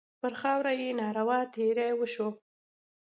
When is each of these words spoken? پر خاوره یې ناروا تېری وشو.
پر 0.19 0.33
خاوره 0.41 0.73
یې 0.81 0.89
ناروا 0.99 1.39
تېری 1.55 1.91
وشو. 1.99 2.29